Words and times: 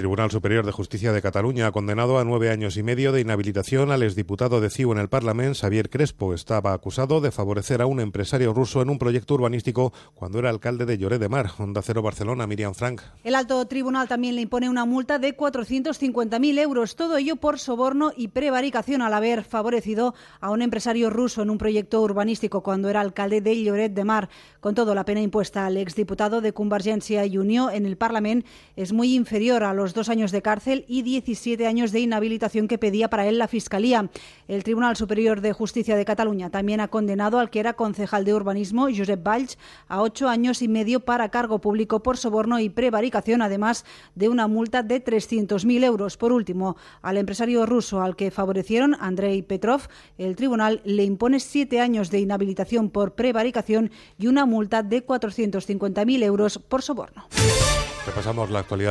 Tribunal 0.00 0.30
Superior 0.30 0.64
de 0.64 0.72
Justicia 0.72 1.12
de 1.12 1.20
Cataluña 1.20 1.66
ha 1.66 1.72
condenado 1.72 2.18
a 2.18 2.24
nueve 2.24 2.48
años 2.48 2.78
y 2.78 2.82
medio 2.82 3.12
de 3.12 3.20
inhabilitación 3.20 3.92
al 3.92 4.02
exdiputado 4.02 4.62
de 4.62 4.70
CIU 4.70 4.92
en 4.92 4.98
el 4.98 5.10
Parlamento, 5.10 5.60
Xavier 5.60 5.90
Crespo. 5.90 6.32
Estaba 6.32 6.72
acusado 6.72 7.20
de 7.20 7.30
favorecer 7.30 7.82
a 7.82 7.86
un 7.86 8.00
empresario 8.00 8.54
ruso 8.54 8.80
en 8.80 8.88
un 8.88 8.98
proyecto 8.98 9.34
urbanístico 9.34 9.92
cuando 10.14 10.38
era 10.38 10.48
alcalde 10.48 10.86
de 10.86 10.96
Lloret 10.96 11.20
de 11.20 11.28
Mar. 11.28 11.50
Onda 11.58 11.82
Cero 11.82 12.00
Barcelona, 12.00 12.46
Miriam 12.46 12.72
Frank. 12.72 13.02
El 13.24 13.34
alto 13.34 13.62
tribunal 13.66 14.08
también 14.08 14.36
le 14.36 14.40
impone 14.40 14.70
una 14.70 14.86
multa 14.86 15.18
de 15.18 15.36
450.000 15.36 16.58
euros, 16.58 16.96
todo 16.96 17.18
ello 17.18 17.36
por 17.36 17.58
soborno 17.58 18.10
y 18.16 18.28
prevaricación 18.28 19.02
al 19.02 19.12
haber 19.12 19.44
favorecido 19.44 20.14
a 20.40 20.48
un 20.48 20.62
empresario 20.62 21.10
ruso 21.10 21.42
en 21.42 21.50
un 21.50 21.58
proyecto 21.58 22.00
urbanístico 22.00 22.62
cuando 22.62 22.88
era 22.88 23.02
alcalde 23.02 23.42
de 23.42 23.62
Lloret 23.62 23.92
de 23.92 24.04
Mar. 24.04 24.30
Con 24.60 24.74
todo, 24.74 24.94
la 24.94 25.04
pena 25.04 25.20
impuesta 25.20 25.66
al 25.66 25.76
exdiputado 25.76 26.40
de 26.40 26.54
Convergencia 26.54 27.26
y 27.26 27.36
Unió 27.36 27.70
en 27.70 27.84
el 27.84 27.98
Parlamento 27.98 28.48
es 28.76 28.94
muy 28.94 29.14
inferior 29.14 29.62
a 29.62 29.74
dos 29.94 30.08
años 30.08 30.32
de 30.32 30.42
cárcel 30.42 30.84
y 30.88 31.02
17 31.02 31.66
años 31.66 31.92
de 31.92 32.00
inhabilitación 32.00 32.68
que 32.68 32.78
pedía 32.78 33.10
para 33.10 33.26
él 33.26 33.38
la 33.38 33.48
Fiscalía. 33.48 34.10
El 34.48 34.64
Tribunal 34.64 34.96
Superior 34.96 35.40
de 35.40 35.52
Justicia 35.52 35.96
de 35.96 36.04
Cataluña 36.04 36.50
también 36.50 36.80
ha 36.80 36.88
condenado 36.88 37.38
al 37.38 37.50
que 37.50 37.60
era 37.60 37.74
concejal 37.74 38.24
de 38.24 38.34
urbanismo, 38.34 38.88
Josep 38.94 39.22
Valls, 39.22 39.58
a 39.88 40.02
ocho 40.02 40.28
años 40.28 40.62
y 40.62 40.68
medio 40.68 41.00
para 41.00 41.28
cargo 41.28 41.60
público 41.60 42.02
por 42.02 42.16
soborno 42.16 42.58
y 42.58 42.68
prevaricación, 42.68 43.42
además 43.42 43.84
de 44.14 44.28
una 44.28 44.46
multa 44.48 44.82
de 44.82 45.04
300.000 45.04 45.84
euros. 45.84 46.16
Por 46.16 46.32
último, 46.32 46.76
al 47.02 47.16
empresario 47.16 47.66
ruso 47.66 48.02
al 48.02 48.16
que 48.16 48.30
favorecieron, 48.30 48.96
Andrei 49.00 49.42
Petrov, 49.42 49.82
el 50.18 50.36
tribunal 50.36 50.80
le 50.84 51.04
impone 51.04 51.40
siete 51.40 51.80
años 51.80 52.10
de 52.10 52.20
inhabilitación 52.20 52.90
por 52.90 53.14
prevaricación 53.14 53.90
y 54.18 54.26
una 54.26 54.46
multa 54.46 54.82
de 54.82 55.04
450.000 55.06 56.22
euros 56.22 56.58
por 56.58 56.82
soborno. 56.82 57.26
Repasamos 58.06 58.50
la 58.50 58.60
actualidad 58.60 58.88